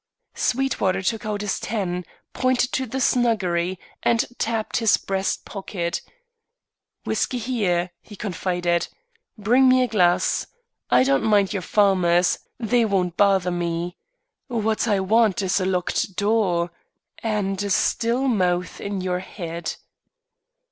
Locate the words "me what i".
13.51-14.99